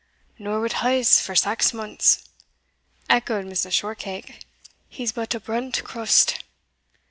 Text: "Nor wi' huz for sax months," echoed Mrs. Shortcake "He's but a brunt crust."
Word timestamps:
"Nor 0.39 0.61
wi' 0.61 0.67
huz 0.71 1.21
for 1.21 1.35
sax 1.35 1.75
months," 1.75 2.23
echoed 3.07 3.45
Mrs. 3.45 3.73
Shortcake 3.73 4.39
"He's 4.89 5.11
but 5.11 5.35
a 5.35 5.39
brunt 5.39 5.83
crust." 5.83 6.39